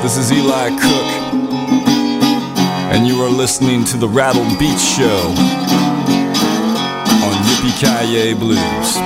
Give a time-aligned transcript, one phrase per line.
[0.00, 1.08] This is Eli Cook,
[2.92, 5.34] and you are listening to the Rattled Beats Show
[7.26, 8.96] on Yippee Kaye Blues.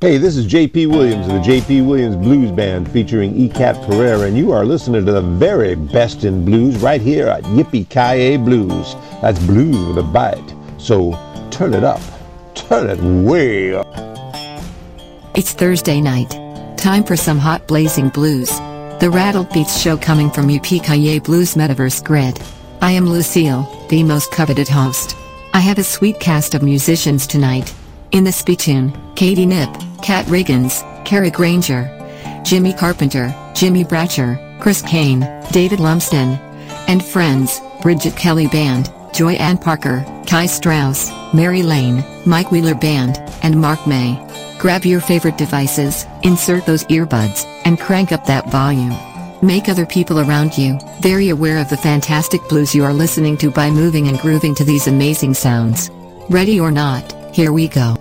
[0.00, 0.88] Hey, this is J.P.
[0.88, 1.80] Williams of the J.P.
[1.80, 6.44] Williams Blues Band featuring ECAP Pereira, and you are listening to the very best in
[6.44, 8.94] blues right here at Yippee Kaye Blues.
[9.24, 10.54] That's blues with a bite.
[10.76, 11.12] So
[11.50, 12.02] turn it up.
[12.54, 13.86] Turn it way up.
[15.34, 16.28] It's Thursday night.
[16.76, 18.50] Time for some hot blazing blues.
[19.00, 22.38] The Rattled Beats show coming from UPKA Blues Metaverse Grid.
[22.82, 25.16] I am Lucille, the most coveted host.
[25.54, 27.74] I have a sweet cast of musicians tonight.
[28.10, 31.88] In the spittoon, Katie Knipp, Kat Riggins, Kara Grainger,
[32.44, 36.38] Jimmy Carpenter, Jimmy Bratcher, Chris Cain, David Lumsden,
[36.88, 43.60] and friends, Bridget Kelly Band, Joyann Parker, Kai Strauss, Mary Lane, Mike Wheeler Band, and
[43.60, 44.18] Mark May.
[44.58, 48.92] Grab your favorite devices, insert those earbuds, and crank up that volume.
[49.40, 53.52] Make other people around you very aware of the fantastic blues you are listening to
[53.52, 55.90] by moving and grooving to these amazing sounds.
[56.28, 57.94] Ready or not, here we go.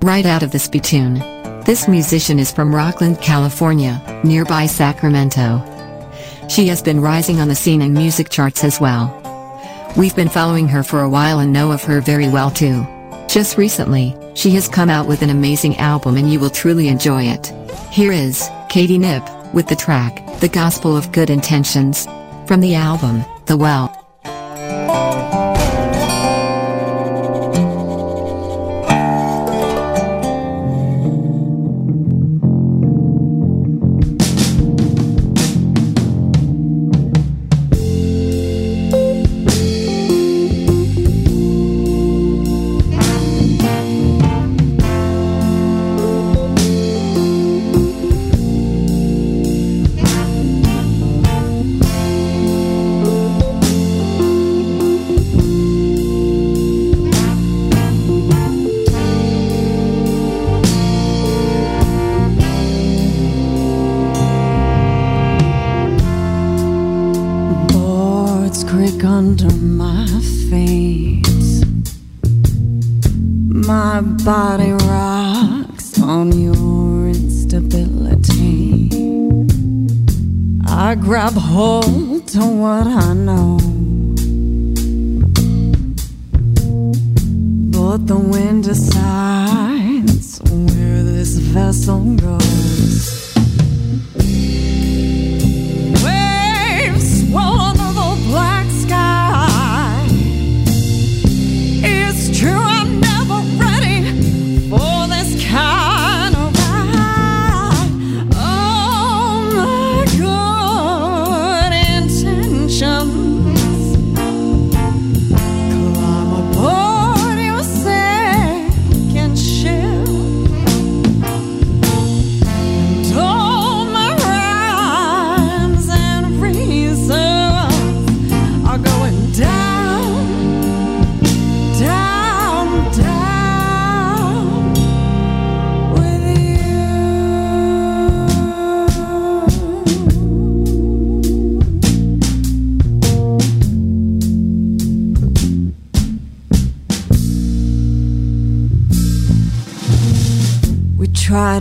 [0.00, 1.18] Right out of the spittoon.
[1.64, 5.62] This musician is from Rocklin, California, nearby Sacramento.
[6.48, 9.17] She has been rising on the scene and music charts as well.
[9.96, 12.86] We've been following her for a while and know of her very well too.
[13.28, 17.24] Just recently, she has come out with an amazing album and you will truly enjoy
[17.24, 17.52] it.
[17.90, 22.06] Here is Katie Knipp with the track, The Gospel of Good Intentions.
[22.46, 23.97] From the album, The Well.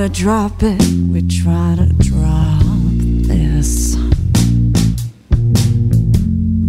[0.08, 0.82] Drop it,
[1.12, 2.62] we try to drop
[3.28, 3.96] this.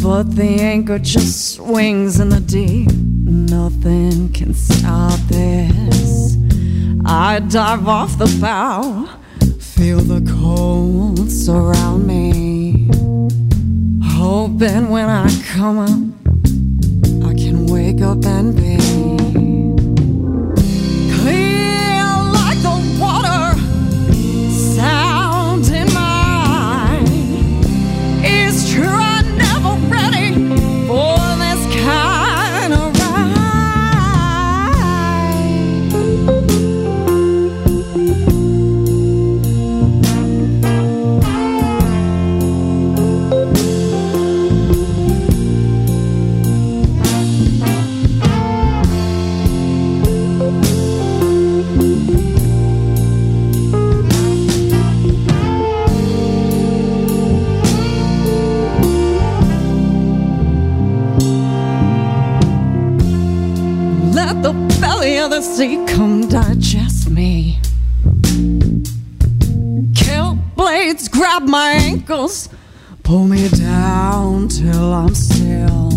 [0.02, 2.90] But the anchor just swings in the deep.
[2.90, 6.36] Nothing can stop this.
[7.04, 9.08] I dive off the bow,
[9.60, 12.90] feel the cold surround me.
[14.04, 18.97] Hoping when I come up, I can wake up and be
[65.42, 67.58] sea come digest me.
[69.94, 72.48] Kill blades grab my ankles,
[73.02, 75.90] pull me down till I'm still.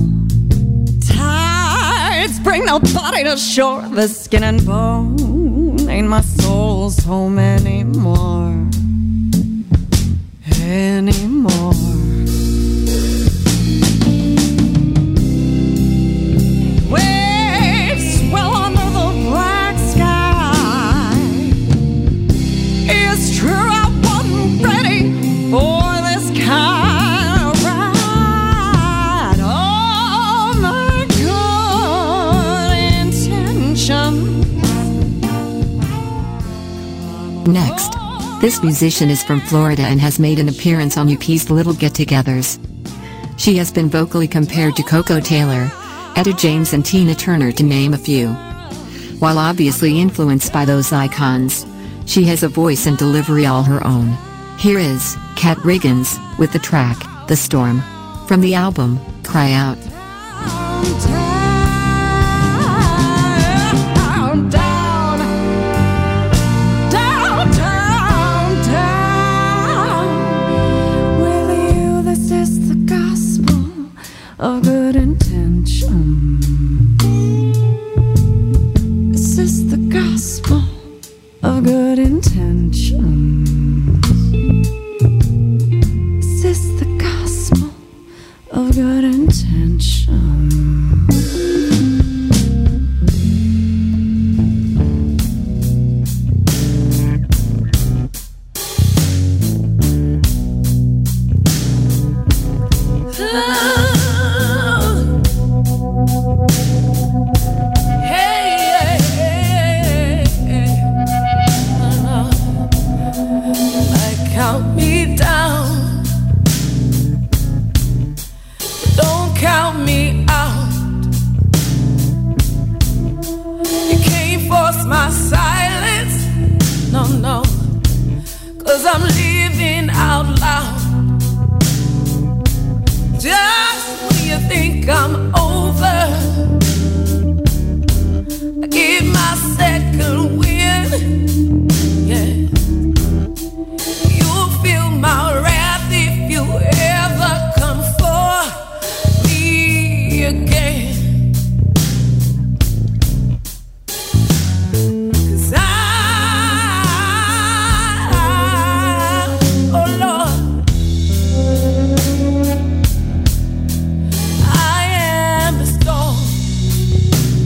[1.06, 8.70] Tides bring the body to shore, the skin and bone ain't my soul's home anymore.
[10.62, 11.21] Anymore.
[38.42, 42.58] This musician is from Florida and has made an appearance on UP's Little Get Togethers.
[43.40, 45.70] She has been vocally compared to Koko Taylor,
[46.16, 48.30] Etta James, and Tina Turner, to name a few.
[49.20, 51.68] While obviously influenced by those icons,
[52.08, 54.18] she has a voice and delivery all her own.
[54.58, 56.98] Here is Kat Riggins with the track
[57.28, 57.84] The Storm
[58.26, 59.78] from the album Cry Out.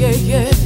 [0.05, 0.64] Yeah, yeah.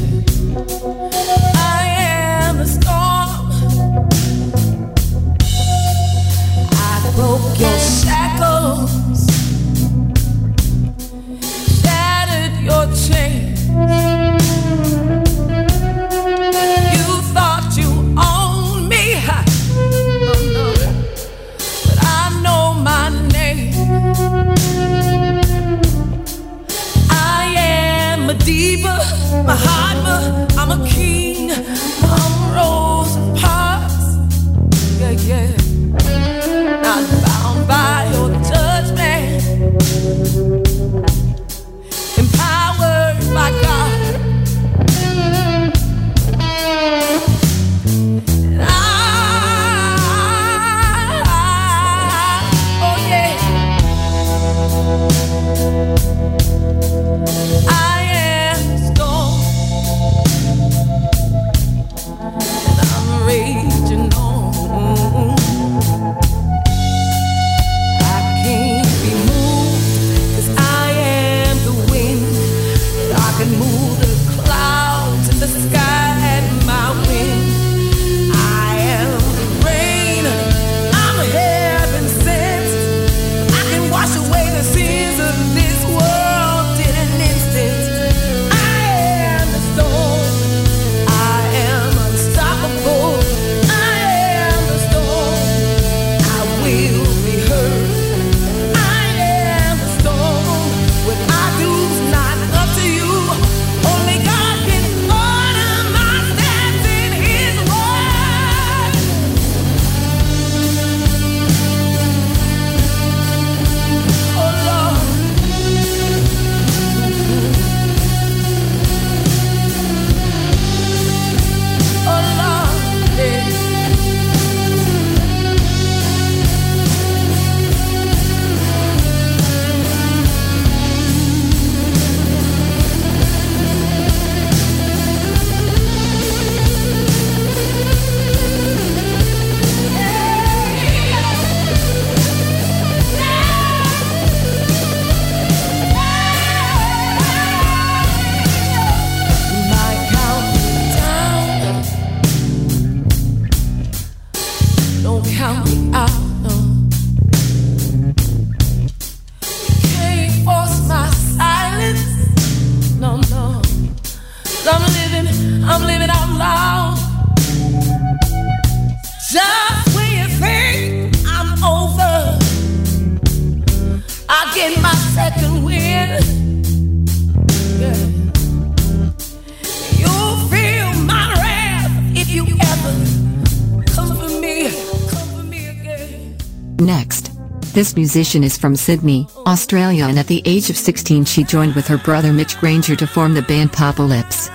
[187.80, 191.88] This musician is from Sydney, Australia and at the age of 16 she joined with
[191.88, 194.50] her brother Mitch Grainger to form the band Papa Lips.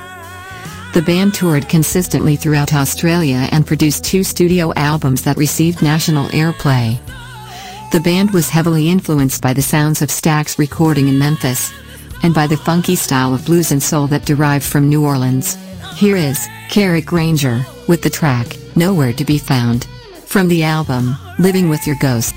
[0.93, 7.01] The band toured consistently throughout Australia and produced two studio albums that received national airplay.
[7.93, 11.73] The band was heavily influenced by the sounds of Stax recording in Memphis,
[12.23, 15.57] and by the funky style of blues and soul that derived from New Orleans.
[15.97, 19.85] Here is Kerry Grainger with the track Nowhere to Be Found
[20.27, 22.35] from the album Living with Your Ghost.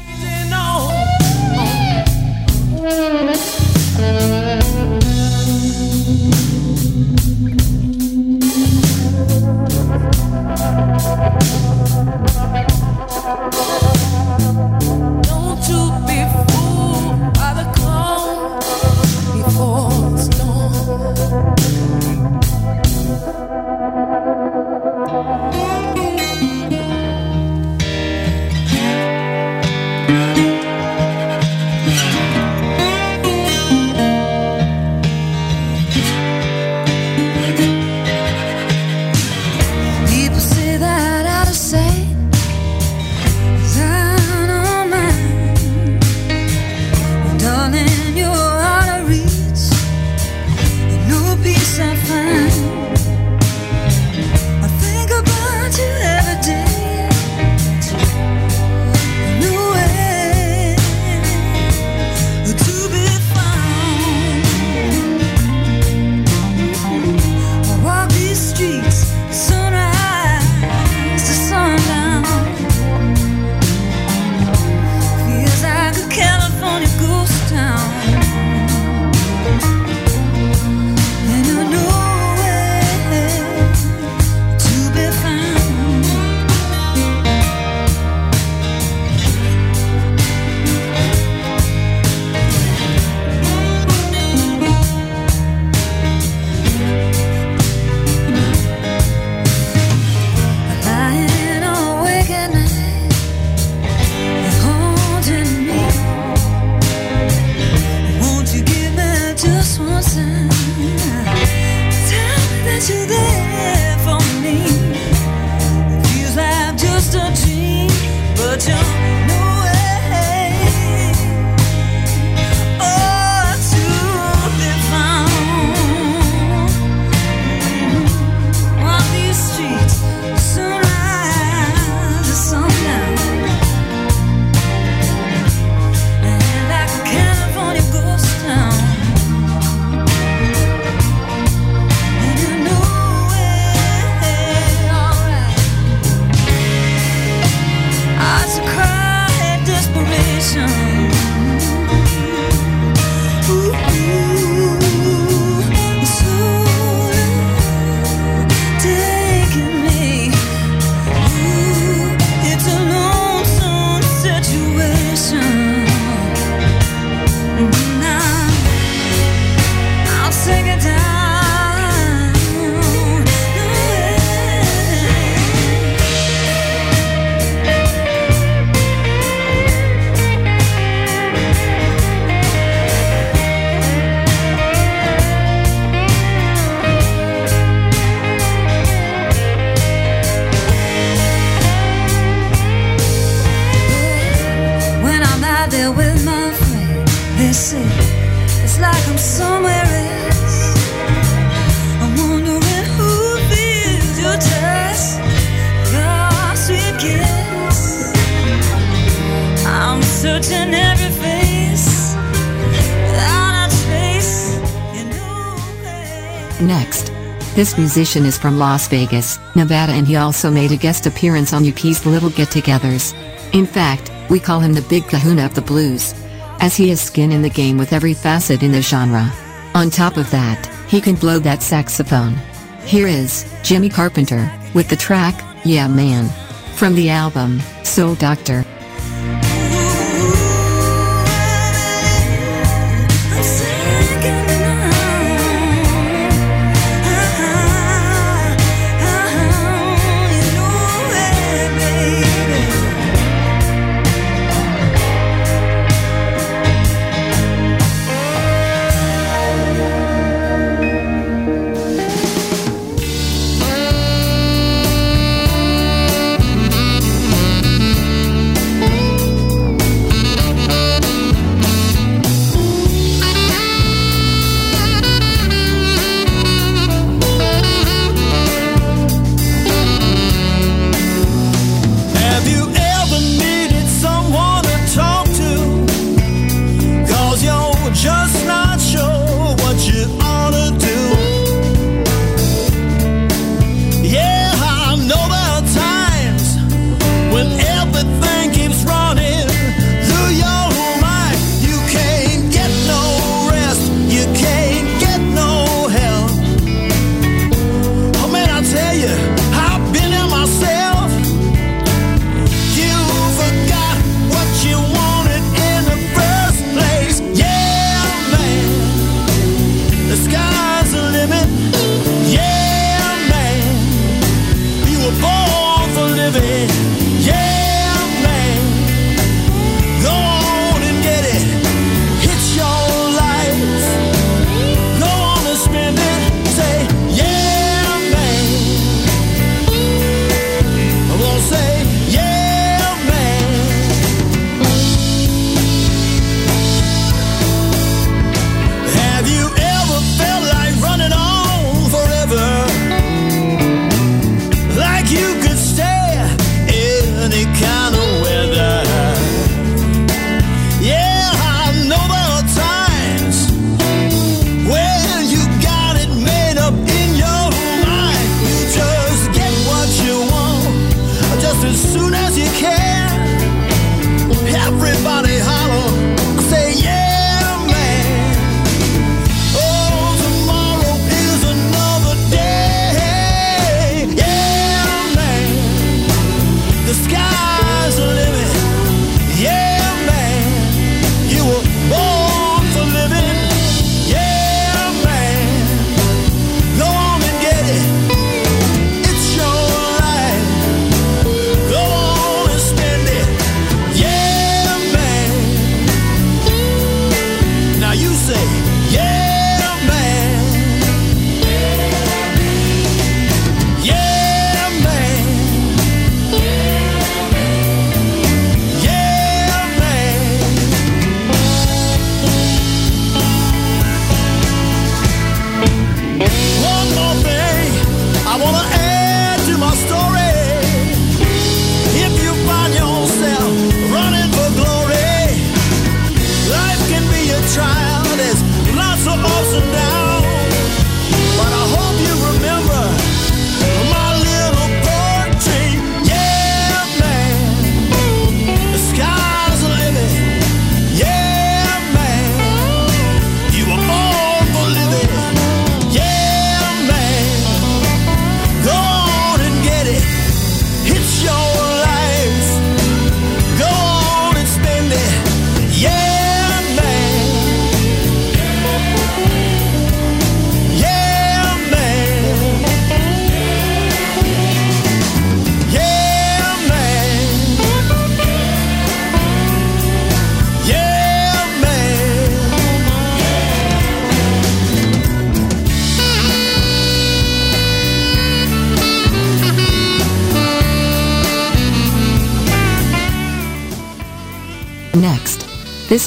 [217.78, 222.06] Musician is from Las Vegas, Nevada and he also made a guest appearance on UP's
[222.06, 223.14] Little Get-Togethers.
[223.54, 226.16] In fact, we call him the Big Kahuna of the blues.
[226.60, 229.32] As he has skin in the game with every facet in the genre.
[229.76, 232.36] On top of that, he can blow that saxophone.
[232.84, 236.30] Here is Jimmy Carpenter with the track Yeah Man
[236.76, 238.66] from the album Soul Doctor.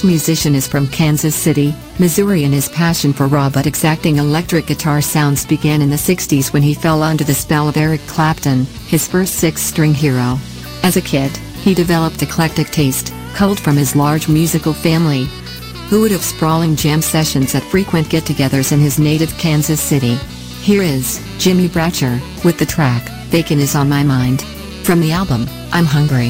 [0.01, 4.65] This musician is from Kansas City, Missouri and his passion for raw but exacting electric
[4.65, 8.65] guitar sounds began in the 60s when he fell under the spell of Eric Clapton,
[8.87, 10.39] his first six-string hero.
[10.83, 15.27] As a kid, he developed eclectic taste, culled from his large musical family.
[15.91, 20.15] Who would have sprawling jam sessions at frequent get-togethers in his native Kansas City?
[20.63, 24.41] Here is Jimmy Bratcher with the track Bacon is on My Mind.
[24.83, 26.30] From the album, I'm Hungry.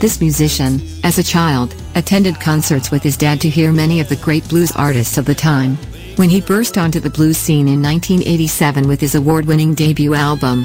[0.00, 4.16] This musician, as a child, attended concerts with his dad to hear many of the
[4.16, 5.76] great blues artists of the time.
[6.16, 10.64] When he burst onto the blues scene in 1987 with his award-winning debut album,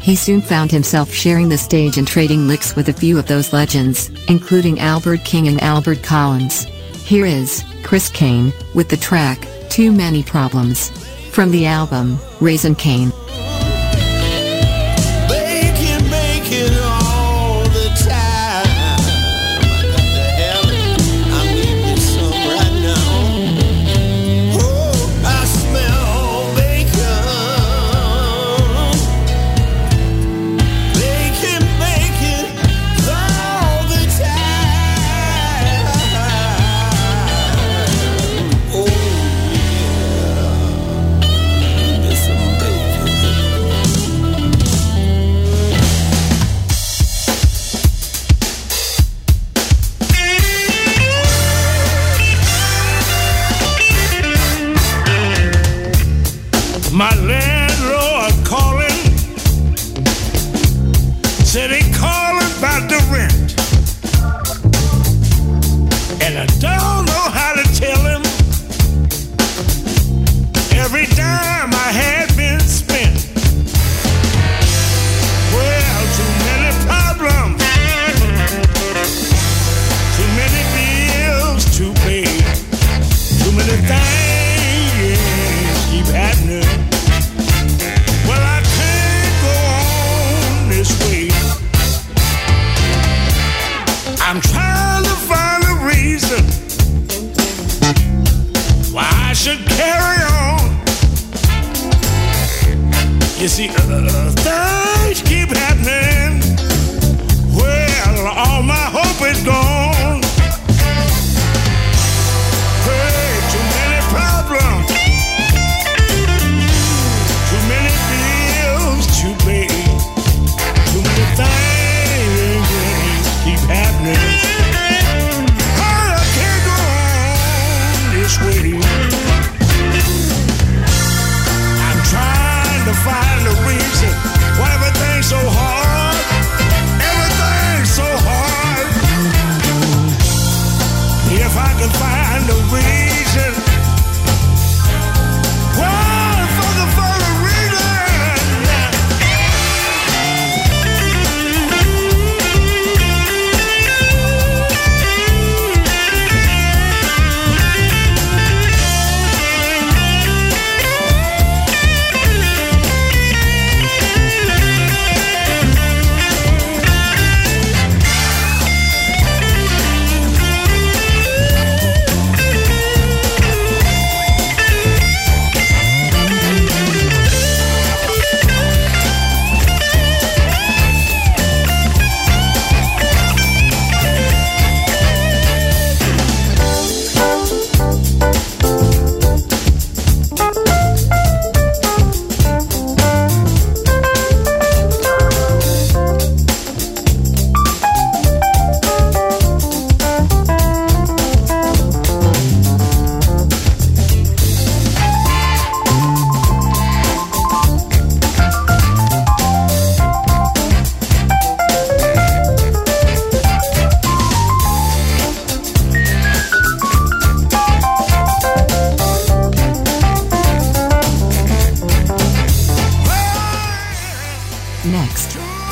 [0.00, 3.52] he soon found himself sharing the stage and trading licks with a few of those
[3.52, 6.64] legends, including Albert King and Albert Collins.
[7.04, 10.88] Here is Chris Cain with the track Too Many Problems
[11.32, 13.12] from the album Raisin Cain.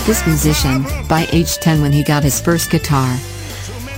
[0.09, 3.14] This musician, by age 10 when he got his first guitar.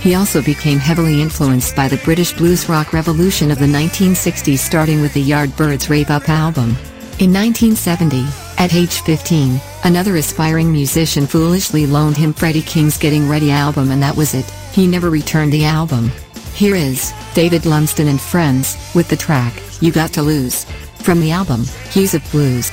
[0.01, 4.99] He also became heavily influenced by the British blues rock revolution of the 1960s starting
[4.99, 6.71] with the Yardbirds Rave Up album.
[7.19, 8.25] In 1970,
[8.57, 14.03] at age 15, another aspiring musician foolishly loaned him Freddie King's Getting Ready album and
[14.03, 16.11] that was it, he never returned the album.
[16.53, 20.65] Here is, David Lumsden and Friends, with the track, You Got to Lose.
[20.95, 22.69] From the album, Hues of Blues.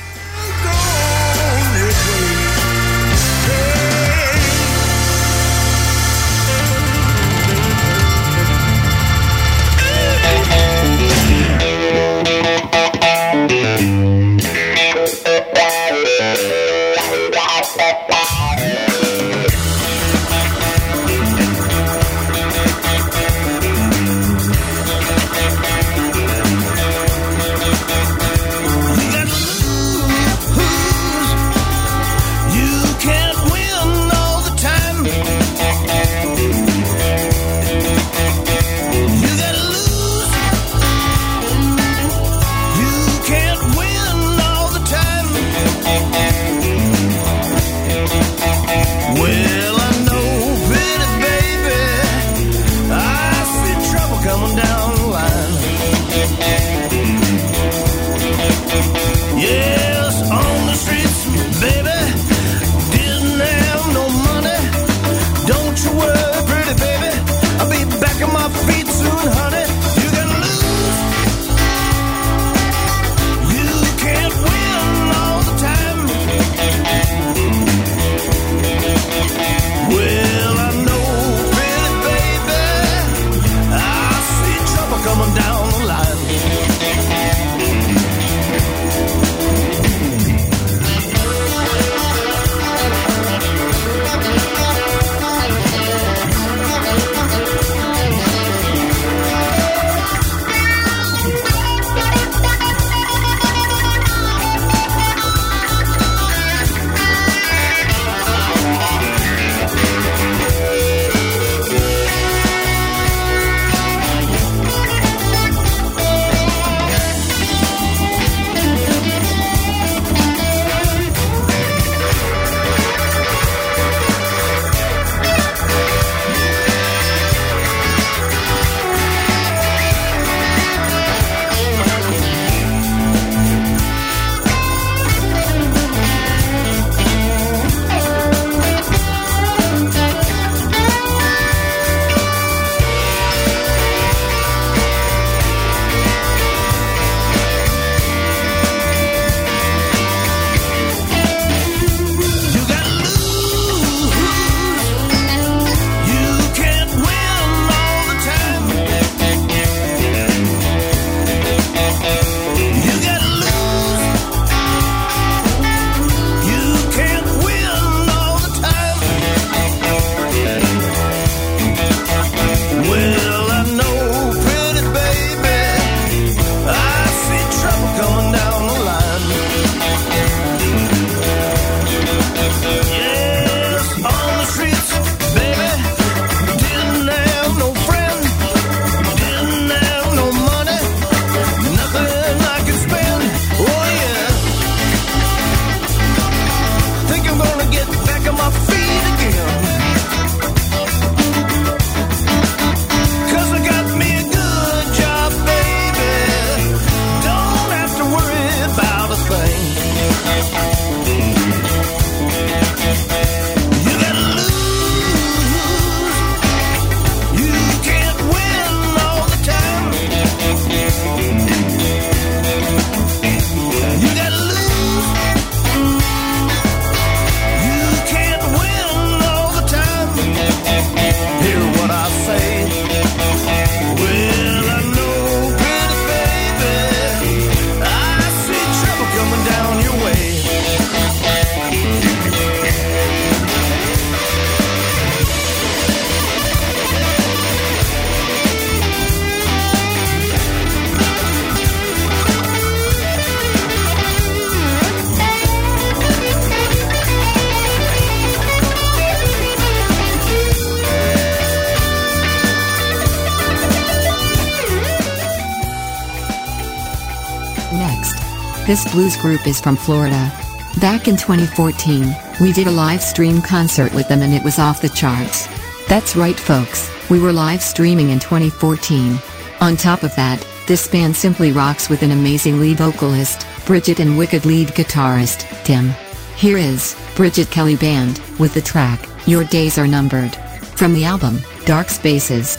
[268.69, 270.31] This blues group is from Florida.
[270.79, 274.79] Back in 2014, we did a live stream concert with them and it was off
[274.79, 275.47] the charts.
[275.87, 279.17] That's right folks, we were live streaming in 2014.
[279.59, 284.15] On top of that, this band simply rocks with an amazing lead vocalist, Bridget and
[284.15, 285.89] wicked lead guitarist, Tim.
[286.35, 290.35] Here is, Bridget Kelly Band, with the track, Your Days Are Numbered.
[290.75, 292.58] From the album, Dark Spaces.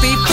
[0.00, 0.27] I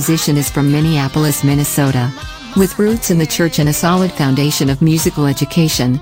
[0.00, 2.10] musician is from Minneapolis, Minnesota.
[2.56, 6.00] With roots in the church and a solid foundation of musical education,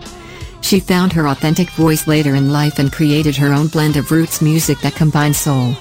[0.61, 4.41] she found her authentic voice later in life and created her own blend of roots
[4.41, 5.75] music that combines soul,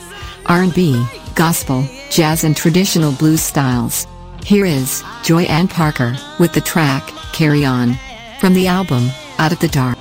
[0.47, 1.05] R&B,
[1.35, 4.07] gospel, jazz and traditional blues styles.
[4.43, 7.99] Here is Joyann Parker with the track Carry On
[8.39, 9.96] from the album Out of the Dark.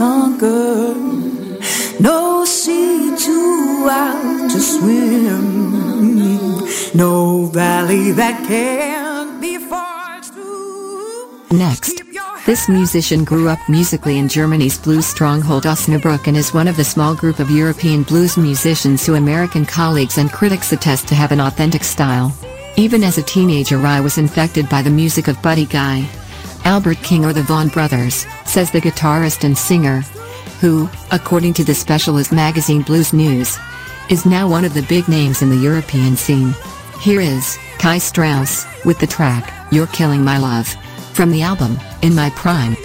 [0.00, 0.94] conquer,
[2.00, 6.24] no sea too wild to swim,
[6.94, 11.42] no valley that can't be forged through.
[11.52, 12.02] Next.
[12.46, 16.90] This musician grew up musically in Germany's blues stronghold Osnabrück and is one of the
[16.94, 21.40] small group of European blues musicians who American colleagues and critics attest to have an
[21.40, 22.34] authentic style.
[22.76, 26.08] Even as a teenager I was infected by the music of Buddy Guy,
[26.64, 30.02] Albert King or the Vaughan Brothers, says the guitarist and singer,
[30.60, 33.58] who, according to the specialist magazine Blues News,
[34.08, 36.54] is now one of the big names in the European scene.
[37.00, 40.68] Here is Kai Strauss with the track You're Killing My Love
[41.14, 42.76] from the album In My Prime.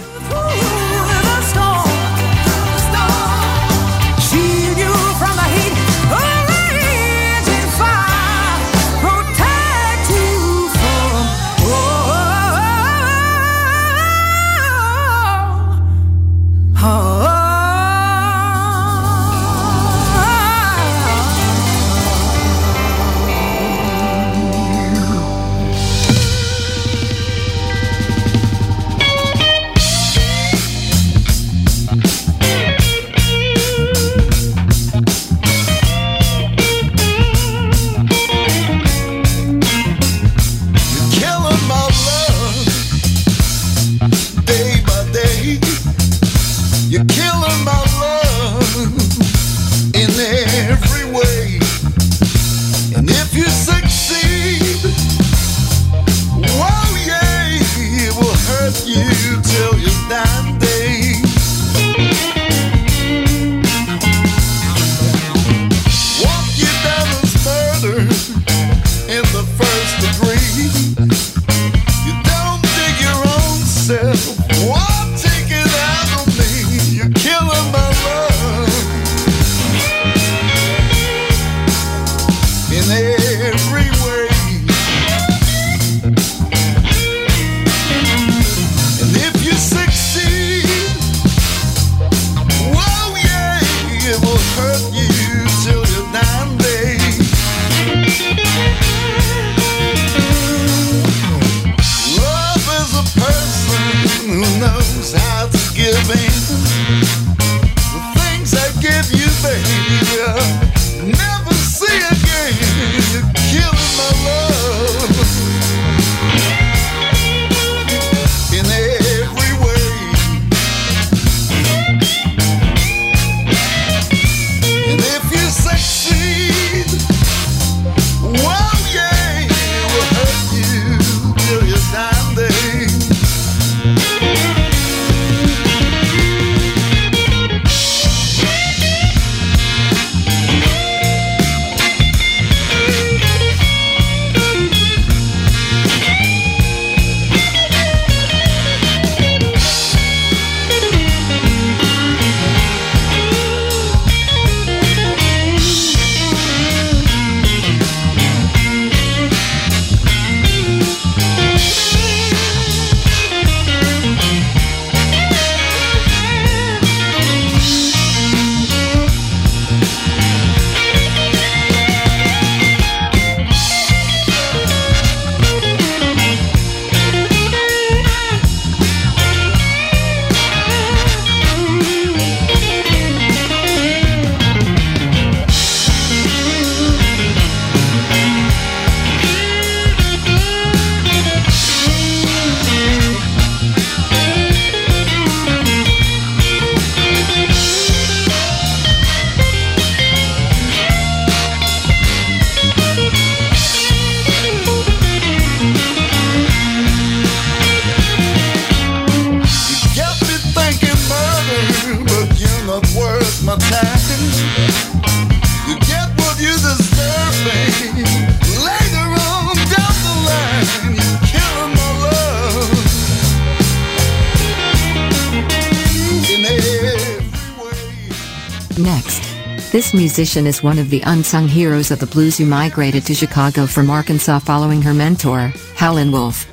[229.86, 233.66] This musician is one of the unsung heroes of the blues who migrated to Chicago
[233.66, 236.44] from Arkansas following her mentor, Howlin' Wolf.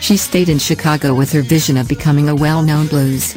[0.00, 3.36] She stayed in Chicago with her vision of becoming a well-known blues.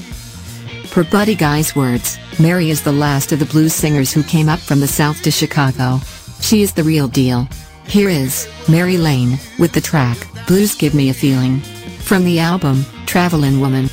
[0.91, 4.59] Per Buddy Guy's words, Mary is the last of the blues singers who came up
[4.59, 5.99] from the South to Chicago.
[6.39, 7.45] She is the real deal.
[7.87, 10.17] Here is Mary Lane with the track
[10.47, 11.59] Blues Give Me a Feeling
[11.99, 13.89] from the album Travelin' Woman.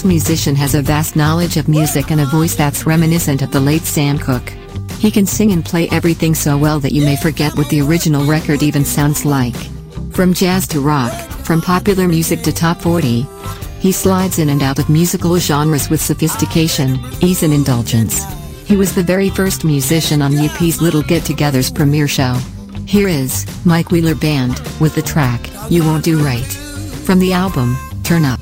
[0.00, 3.60] This musician has a vast knowledge of music and a voice that's reminiscent of the
[3.60, 4.48] late Sam Cooke.
[4.98, 8.24] He can sing and play everything so well that you may forget what the original
[8.24, 9.54] record even sounds like.
[10.12, 11.12] From jazz to rock,
[11.44, 13.26] from popular music to top 40,
[13.78, 18.24] he slides in and out of musical genres with sophistication, ease and indulgence.
[18.64, 22.32] He was the very first musician on UP's Little Get Together's premiere show.
[22.86, 26.52] Here is Mike Wheeler Band with the track You Won't Do Right.
[27.04, 28.40] From the album, Turn Up.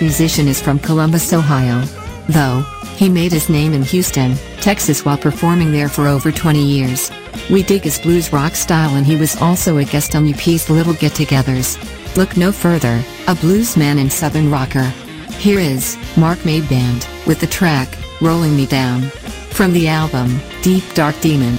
[0.00, 1.82] musician is from Columbus, Ohio.
[2.28, 2.62] Though,
[2.96, 7.10] he made his name in Houston, Texas while performing there for over 20 years.
[7.50, 10.94] We dig his blues rock style and he was also a guest on UP's Little
[10.94, 11.76] Get Togethers.
[12.16, 14.92] Look no further, a blues man and southern rocker.
[15.38, 17.88] Here is, Mark May Band, with the track,
[18.20, 19.02] Rolling Me Down.
[19.50, 21.58] From the album, Deep Dark Demon.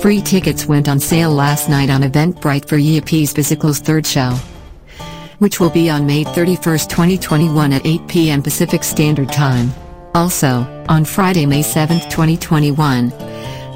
[0.00, 4.30] Free tickets went on sale last night on Eventbrite for Yippie's Physical's third show,
[5.40, 8.40] which will be on May 31, 2021 at 8 p.m.
[8.40, 9.72] Pacific Standard Time.
[10.14, 13.08] Also, on Friday, May 7, 2021,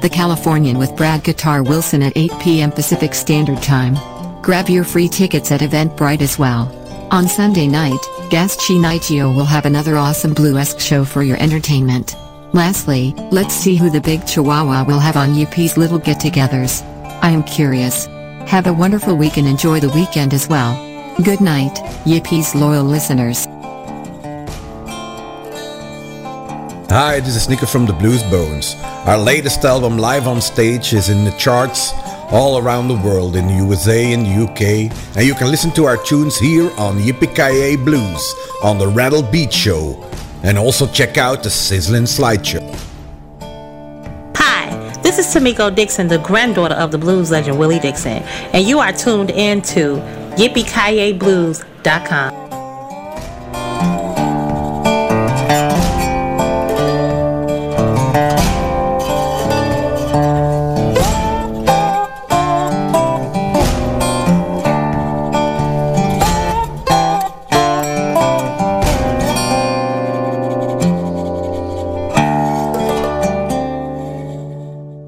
[0.01, 2.71] The Californian with Brad Guitar Wilson at 8 p.m.
[2.71, 3.95] Pacific Standard Time.
[4.41, 6.71] Grab your free tickets at Eventbrite as well.
[7.11, 7.99] On Sunday night,
[8.29, 12.15] Gas Chinitio will have another awesome Bluesque show for your entertainment.
[12.53, 16.83] Lastly, let's see who the big Chihuahua will have on UP's little get-togethers.
[17.23, 18.05] I am curious.
[18.45, 20.75] Have a wonderful week and enjoy the weekend as well.
[21.23, 21.73] Good night,
[22.05, 23.47] Yippie's loyal listeners.
[26.91, 28.75] Hi, this is Nico from the Blues Bones.
[29.07, 31.91] Our latest album, Live on Stage, is in the charts
[32.31, 35.85] all around the world in the USA and the UK, and you can listen to
[35.85, 40.12] our tunes here on Yippee Blues on the Rattled Beats Show.
[40.43, 42.61] And also check out the Sizzling Slideshow.
[44.35, 48.21] Hi, this is Tamiko Dixon, the granddaughter of the blues legend Willie Dixon,
[48.53, 49.95] and you are tuned in to
[50.35, 52.42] YippieKayeBlues.com.